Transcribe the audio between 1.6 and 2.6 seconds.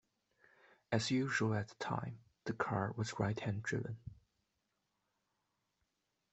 the time, the